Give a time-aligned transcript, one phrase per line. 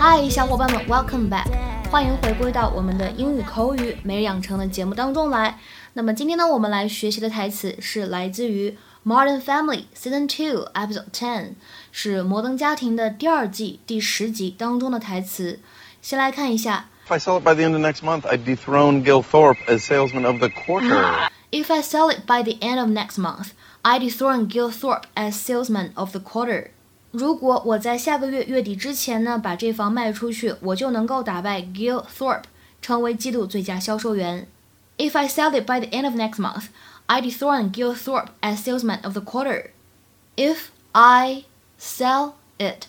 [0.00, 1.46] 嗨，小伙伴们，Welcome back，
[1.90, 5.58] 欢迎回归到我们的英语口语每日养成的节目当中来。
[5.94, 8.70] 那么今天呢，我们来学习的台词是来自于
[9.04, 11.54] 《Modern Family》Season Two Episode Ten，
[11.92, 15.60] 是《摩登家庭》的第二季第十集当中的台词。
[16.00, 19.83] 先来看一下 If I sell it by the end of next month, I'd dethrone Gil Thorpe as
[19.83, 21.29] salesman of the quarter.
[21.51, 25.35] If I sell it by the end of next month, I dethrone Gil Thorpe as
[25.35, 26.71] salesman of the quarter.
[27.11, 32.45] 如果我在下个月月底之前呢，把这房卖出去，我就能够打败 Gil Thorpe，
[32.81, 34.47] 成为季度最佳销售员。
[34.97, 36.65] If I sell it by the end of next month,
[37.05, 39.71] I dethrone Gil Thorpe as salesman of the quarter.
[40.35, 41.43] If I
[41.77, 42.87] sell it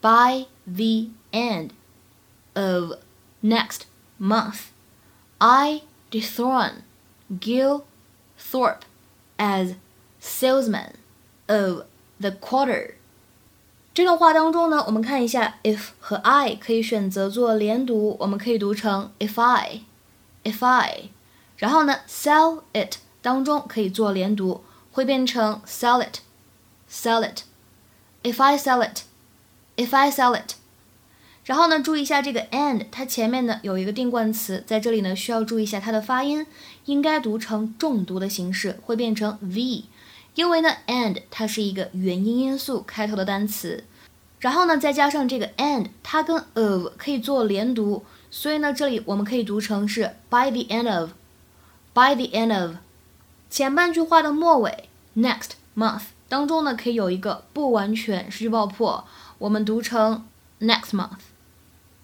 [0.00, 1.70] by the end
[2.54, 2.98] of
[3.42, 3.86] next
[4.18, 4.70] month,
[5.38, 6.82] I dethrone
[7.40, 7.84] Gil
[8.38, 8.84] Thorpe
[9.38, 9.74] as
[10.20, 10.92] salesman
[11.48, 11.84] of
[12.20, 12.94] the quarter.
[13.94, 21.10] 这段话当中呢，我们看一下 if 和 I 可以选择做连读，我们可以读成 if I，if I，
[21.56, 30.54] 然后呢 sell it 当中可以做连读，会变成 sell it，sell it。If I sell it，if I sell it。
[31.47, 36.45] 然后呢，注意一下这个 and，它前面呢有一个定冠词，在这里呢需要注意一下它的发音，
[36.83, 39.85] 应该读成重读的形式，会变成 v，
[40.35, 43.85] 因为呢 and 它是一个元音因素开头的单词，
[44.41, 52.75] 然后呢再加上这个 and，它跟 of 可以做连读，所以呢这里我们可以读成是 by the end of，by the end of。
[53.49, 59.05] 前半句话的末尾 next month 当中呢可以有一个不完全失去爆破，
[59.37, 60.27] 我们读成
[60.59, 61.36] next month。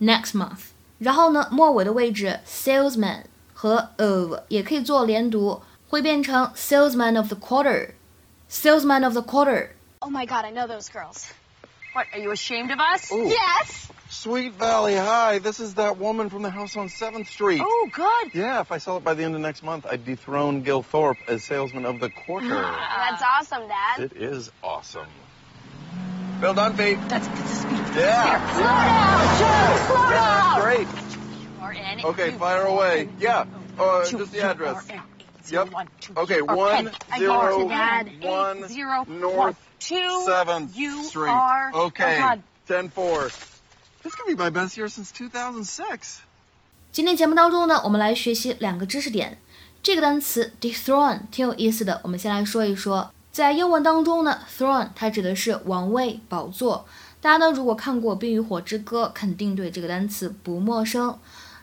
[0.00, 0.70] next month。
[0.98, 9.70] 然后呢，末尾的位置 salesman 和 of 也可以做连读，会变成 salesman of the quarter。salesman of the quarter。
[10.00, 11.26] Oh my god, I know those girls.
[11.94, 13.10] What, are you ashamed of us?
[13.12, 13.26] Ooh.
[13.28, 13.88] Yes!
[14.10, 15.38] Sweet Valley, hi.
[15.38, 17.60] This is that woman from the house on 7th Street.
[17.64, 18.34] Oh, good.
[18.34, 21.18] Yeah, if I sell it by the end of next month, I'd dethrone Gil Thorpe
[21.28, 22.48] as salesman of the quarter.
[22.48, 24.00] That's awesome, Dad.
[24.04, 25.08] it is awesome.
[26.40, 26.96] Bill Dunphy.
[27.08, 27.80] That's, that's a speed.
[27.96, 28.38] Yeah.
[28.54, 29.86] Slow down, Joe!
[29.86, 30.60] Slow Yeah, down!
[30.62, 30.88] great.
[31.62, 32.04] Or in.
[32.04, 33.00] Okay, You fire are away.
[33.02, 33.12] in.
[33.18, 33.44] Yeah.
[33.78, 34.88] Uh, Two, just the you address.
[34.90, 35.00] are in.
[35.50, 35.72] Yep.
[35.72, 36.92] One, two, Okay, you are one, in.
[37.12, 37.68] I zero, are in.
[37.68, 38.10] Dad.
[38.22, 41.28] one, Eight, zero, north, one, two, 7th you Street.
[41.30, 41.70] are.
[41.74, 42.16] Okay.
[42.18, 42.42] Oh, God.
[42.66, 43.30] 10 4.
[44.02, 46.20] This could be my best year since 2006.
[46.92, 49.38] 今天节目当中呢，我们来学习两个知识点。
[49.82, 53.12] 这个单词 dethrone 挺有意思的，我们先来说一说。
[53.31, 56.85] 在英文当中呢，throne 它指的是王位、宝座。
[57.21, 61.17] 大家呢如果看过《冰与火之歌》，肯定对这个单词不陌生。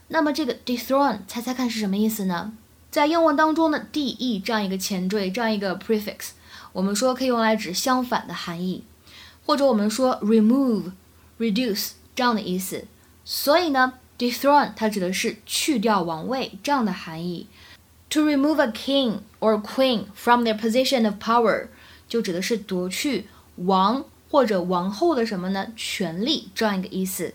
[0.09, 2.53] 那么这个 dethrone，猜猜看是什么意思呢？
[2.91, 6.31] 在英文当中呢，de 这样一个前缀，这样一个 prefix，
[6.73, 8.85] 我们说可以用来指相反的含义，
[9.45, 10.93] 或者我们说 remove、
[11.39, 12.85] reduce 这样的意思。
[13.25, 17.49] 所以呢，dethrone 它指的是去掉王位这样的含义。
[18.11, 21.69] To remove a king or queen from their position of power，
[22.09, 25.69] 就指的是夺去王或者王后的什么呢？
[25.77, 27.35] 权力这样一个意思。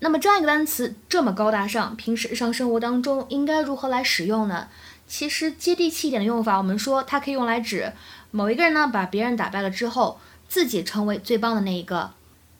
[0.00, 4.68] 那么这样一个单词这么高大上，平时日常生活当中应该如何来使用呢？
[5.06, 7.92] 其实接地气一点的用法，我们说它可以用来指
[8.30, 12.12] 某一个人呢把别人打败了之后，自己成为最棒的那一个。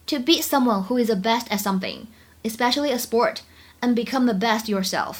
[0.07, 2.05] To beat someone who is the best at something,
[2.43, 3.37] especially a sport,
[3.79, 5.19] and become the best yourself。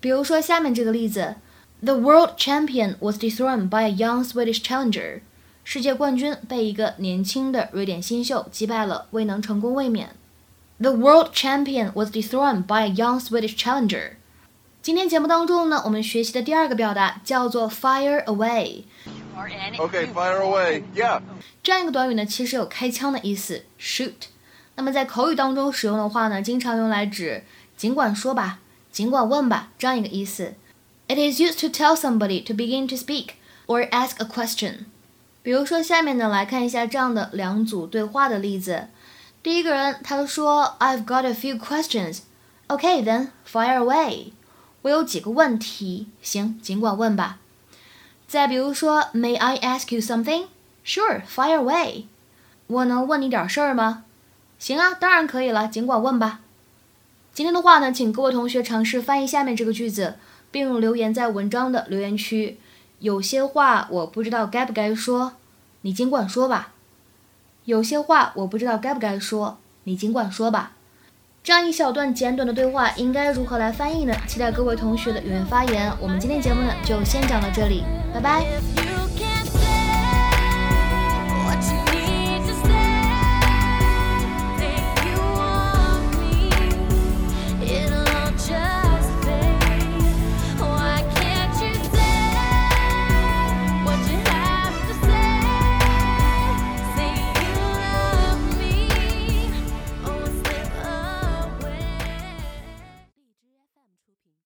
[0.00, 1.36] 比如说下面这个例子
[1.84, 5.20] ：The world champion was dethroned by a young Swedish challenger。
[5.64, 10.10] 世界冠军被一个年轻的瑞典新秀击败了，未能成功卫冕。
[10.78, 14.12] The world champion was dethroned by a young Swedish challenger。
[14.80, 18.82] 今天节目当中呢，我们学习的第二个表达叫做 fire away。
[19.78, 20.82] Okay, fire away.
[20.94, 21.20] Yeah.
[21.62, 24.14] 这样一个短语呢，其实有开枪的意思，shoot。
[24.74, 27.44] 那么在口语当中使用的话呢，经常用来指
[27.76, 28.58] 尽管说吧，
[28.90, 30.54] 尽管问吧这样一个意思。
[31.11, 33.35] It is used to tell somebody to begin to speak
[33.65, 34.85] or ask a question。
[35.41, 38.87] 比如说下面呢，来看一下这样的两组对话的例子。
[39.41, 42.19] 第一个人他说：“I've got a few questions.
[42.67, 44.31] Okay, then fire away。”
[44.81, 47.39] 我有几个问题，行，尽管问吧。
[48.27, 50.47] 再比如说，May I ask you something?
[50.85, 52.03] Sure, fire away.
[52.67, 54.03] 我能问你点事儿吗？
[54.59, 56.41] 行啊，当然可以了，尽管问吧。
[57.33, 60.15] 今天的话呢，请各位同学尝试翻译下面这个句子，
[60.52, 62.58] 并留言在文章的留言区。
[63.00, 65.32] 有些话我不知道该不该说，
[65.80, 66.74] 你尽管说吧。
[67.64, 70.72] 有些话我不知道该不该说，你尽管说吧。
[71.42, 74.14] 这样一小段简短的对话应该如何来翻译呢？
[74.28, 75.92] 期待各位同学的踊跃发言。
[76.00, 77.82] 我们今天节目呢就先讲到这里，
[78.14, 78.81] 拜拜。